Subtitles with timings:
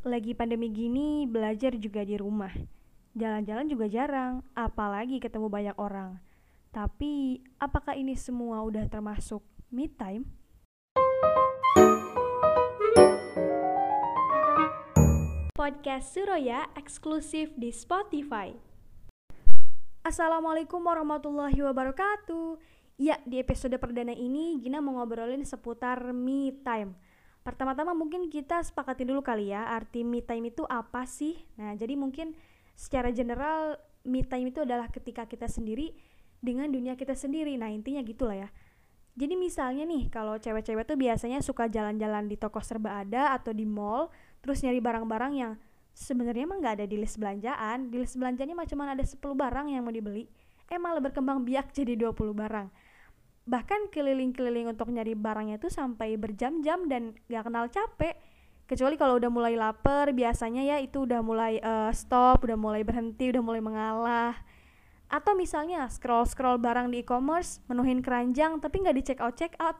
[0.00, 2.52] lagi pandemi gini belajar juga di rumah.
[3.12, 6.16] Jalan-jalan juga jarang, apalagi ketemu banyak orang.
[6.72, 10.24] Tapi, apakah ini semua udah termasuk me time?
[15.52, 18.56] Podcast Suroya eksklusif di Spotify.
[20.00, 22.56] Assalamualaikum warahmatullahi wabarakatuh.
[22.96, 26.96] Ya, di episode perdana ini Gina mau ngobrolin seputar me time
[27.40, 31.40] Pertama-tama mungkin kita sepakatin dulu kali ya arti me time itu apa sih?
[31.56, 32.36] Nah, jadi mungkin
[32.76, 35.96] secara general me time itu adalah ketika kita sendiri
[36.44, 37.56] dengan dunia kita sendiri.
[37.56, 38.48] Nah, intinya gitulah ya.
[39.16, 43.64] Jadi misalnya nih, kalau cewek-cewek tuh biasanya suka jalan-jalan di toko serba ada atau di
[43.64, 44.12] mall,
[44.44, 45.52] terus nyari barang-barang yang
[45.96, 47.88] sebenarnya emang nggak ada di list belanjaan.
[47.88, 50.28] Di list belanjanya cuma ada 10 barang yang mau dibeli.
[50.70, 52.89] Eh malah berkembang biak jadi 20 barang
[53.48, 58.16] bahkan keliling-keliling untuk nyari barangnya itu sampai berjam-jam dan gak kenal capek.
[58.68, 63.34] Kecuali kalau udah mulai lapar biasanya ya itu udah mulai uh, stop udah mulai berhenti
[63.34, 64.34] udah mulai mengalah.
[65.10, 69.58] Atau misalnya scroll scroll barang di e-commerce menuhin keranjang tapi nggak di check out check
[69.58, 69.74] out.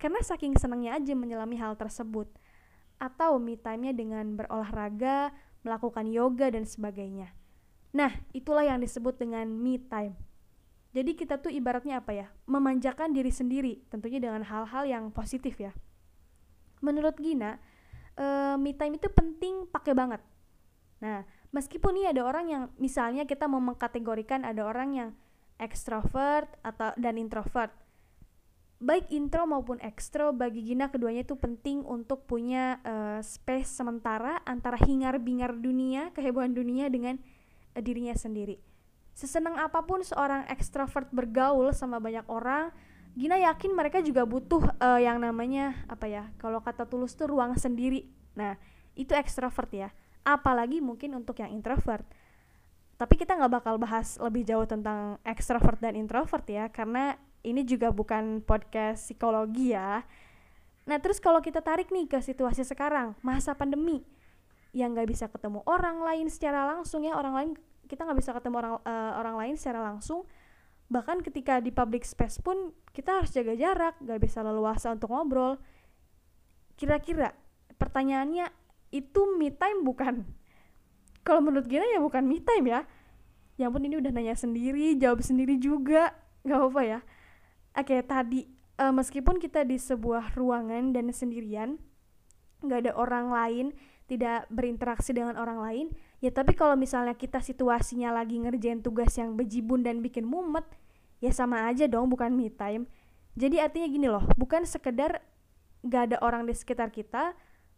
[0.00, 2.26] Karena saking senangnya aja menyelami hal tersebut.
[2.96, 7.36] Atau me time-nya dengan berolahraga melakukan yoga dan sebagainya.
[7.92, 10.16] Nah itulah yang disebut dengan me time
[10.92, 12.26] jadi kita tuh ibaratnya apa ya?
[12.44, 15.72] Memanjakan diri sendiri, tentunya dengan hal-hal yang positif ya.
[16.84, 17.56] Menurut Gina,
[18.20, 20.20] uh, me time itu penting pakai banget.
[21.00, 25.10] Nah, meskipun nih ada orang yang misalnya kita mau mengkategorikan ada orang yang
[25.56, 27.72] extrovert atau dan introvert.
[28.82, 34.76] Baik intro maupun ekstro bagi Gina keduanya itu penting untuk punya uh, space sementara antara
[34.76, 37.16] hingar-bingar dunia, kehebohan dunia dengan
[37.72, 38.71] uh, dirinya sendiri
[39.12, 42.72] Sesenang apa pun seorang ekstrovert bergaul sama banyak orang,
[43.12, 46.32] Gina yakin mereka juga butuh uh, yang namanya apa ya?
[46.40, 48.08] Kalau kata tulus tuh ruang sendiri.
[48.32, 48.56] Nah,
[48.96, 49.92] itu ekstrovert ya.
[50.24, 52.08] Apalagi mungkin untuk yang introvert.
[52.96, 57.92] Tapi kita nggak bakal bahas lebih jauh tentang ekstrovert dan introvert ya, karena ini juga
[57.92, 60.06] bukan podcast psikologi ya.
[60.88, 64.06] Nah, terus kalau kita tarik nih ke situasi sekarang, masa pandemi,
[64.72, 67.50] yang nggak bisa ketemu orang lain secara langsung ya, orang lain
[67.92, 70.24] kita nggak bisa ketemu orang uh, orang lain secara langsung.
[70.88, 75.60] Bahkan ketika di public space pun kita harus jaga jarak nggak bisa leluasa untuk ngobrol.
[76.80, 77.36] Kira-kira
[77.76, 78.48] pertanyaannya
[78.96, 80.24] itu me time bukan?
[81.28, 82.80] Kalau menurut Gina ya bukan me time ya.
[83.60, 86.16] Ya ampun ini udah nanya sendiri jawab sendiri juga.
[86.48, 87.00] Nggak apa ya.
[87.76, 88.48] Oke tadi
[88.80, 91.76] uh, meskipun kita di sebuah ruangan dan sendirian
[92.64, 93.66] nggak ada orang lain
[94.10, 95.86] tidak berinteraksi dengan orang lain
[96.22, 100.66] ya tapi kalau misalnya kita situasinya lagi ngerjain tugas yang bejibun dan bikin mumet
[101.22, 102.90] ya sama aja dong bukan me time.
[103.38, 105.22] Jadi artinya gini loh bukan sekedar
[105.86, 107.32] gak ada orang di sekitar kita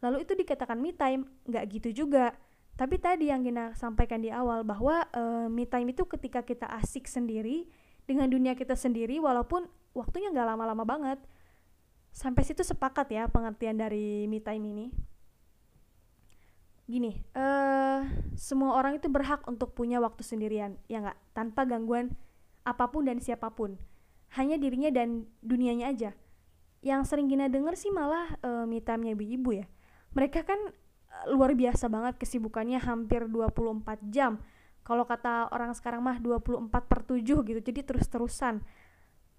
[0.00, 2.36] lalu itu dikatakan me time nggak gitu juga.
[2.76, 7.04] Tapi tadi yang kita sampaikan di awal bahwa uh, me time itu ketika kita asik
[7.04, 7.68] sendiri
[8.08, 11.20] dengan dunia kita sendiri walaupun waktunya nggak lama-lama banget.
[12.08, 15.09] Sampai situ sepakat ya pengertian dari me time ini
[16.90, 18.02] gini uh,
[18.34, 21.18] semua orang itu berhak untuk punya waktu sendirian ya nggak?
[21.32, 22.12] Tanpa gangguan
[22.66, 23.78] apa pun dan siapa pun.
[24.34, 26.10] Hanya dirinya dan dunianya aja.
[26.80, 29.66] Yang sering Gina denger sih malah uh, me time-nya ibu-ibu ya.
[30.16, 34.38] Mereka kan uh, luar biasa banget kesibukannya hampir 24 jam.
[34.80, 38.64] Kalau kata orang sekarang mah 24 per 7 gitu jadi terus-terusan.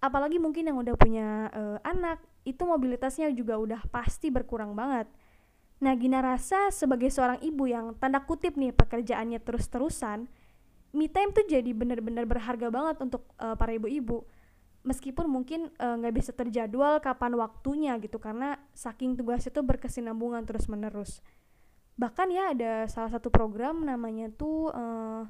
[0.02, 5.06] Apalagi mungkin yang udah punya uh, anak itu mobilitasnya juga udah pasti berkurang banget
[5.82, 10.30] Nah, Gina rasa sebagai seorang ibu yang tanda kutip nih pekerjaannya terus-terusan,
[10.94, 14.22] me time tuh jadi benar-benar berharga banget untuk uh, para ibu-ibu.
[14.82, 20.42] Meskipun mungkin eh, nggak uh, bisa terjadwal kapan waktunya gitu karena saking tugas itu berkesinambungan
[20.42, 21.22] terus-menerus.
[22.02, 25.30] Bahkan ya ada salah satu program namanya tuh uh,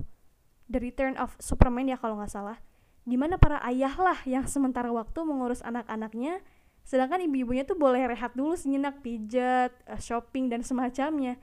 [0.72, 2.64] The Return of Superman ya kalau nggak salah.
[3.04, 6.40] Di mana para ayah lah yang sementara waktu mengurus anak-anaknya
[6.84, 11.38] sedangkan ibu-ibunya tuh boleh rehat dulu senyenak pijat uh, shopping dan semacamnya.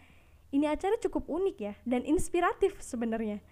[0.48, 3.44] Ini acara cukup unik ya dan inspiratif sebenarnya.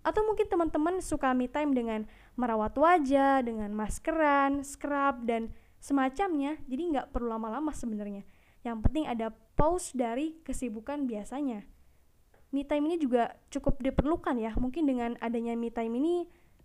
[0.00, 2.00] Atau mungkin teman-teman suka me time dengan
[2.38, 6.56] merawat wajah dengan maskeran scrub dan semacamnya.
[6.64, 8.24] Jadi nggak perlu lama-lama sebenarnya.
[8.64, 11.68] Yang penting ada pause dari kesibukan biasanya.
[12.48, 14.56] Me time ini juga cukup diperlukan ya.
[14.56, 16.14] Mungkin dengan adanya me time ini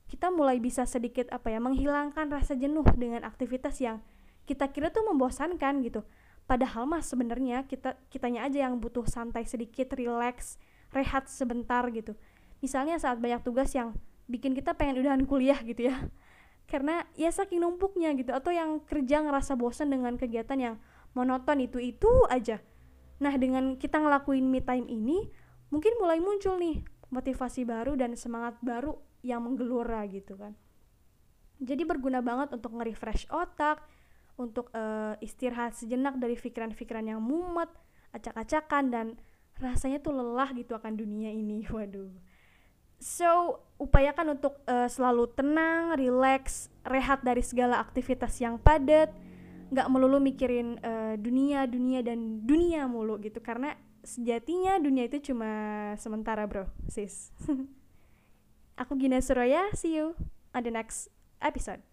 [0.07, 3.99] kita mulai bisa sedikit apa ya menghilangkan rasa jenuh dengan aktivitas yang
[4.43, 6.03] kita kira tuh membosankan gitu.
[6.43, 10.59] Padahal mah sebenarnya kita kitanya aja yang butuh santai sedikit relax
[10.91, 12.13] rehat sebentar gitu.
[12.59, 13.95] Misalnya saat banyak tugas yang
[14.27, 15.95] bikin kita pengen udahan kuliah gitu ya.
[16.71, 20.75] Karena ya saking numpuknya gitu atau yang kerja ngerasa bosan dengan kegiatan yang
[21.15, 22.59] monoton itu itu aja.
[23.23, 25.31] Nah, dengan kita ngelakuin me time ini,
[25.71, 30.57] mungkin mulai muncul nih motivasi baru dan semangat baru yang menggelora gitu kan.
[31.63, 33.85] Jadi berguna banget untuk nge-refresh otak,
[34.37, 37.69] untuk uh, istirahat sejenak dari pikiran-pikiran yang mumet,
[38.13, 39.05] acak-acakan dan
[39.61, 41.65] rasanya tuh lelah gitu akan dunia ini.
[41.73, 42.09] Waduh.
[43.03, 49.11] So, upayakan untuk uh, selalu tenang, relax, rehat dari segala aktivitas yang padat,
[49.73, 53.75] nggak melulu mikirin uh, dunia, dunia dan dunia mulu gitu karena
[54.07, 55.51] sejatinya dunia itu cuma
[55.99, 57.31] sementara, bro, sis.
[58.81, 60.15] Aku Gina Suraya, see you
[60.55, 61.11] on the next
[61.43, 61.92] episode.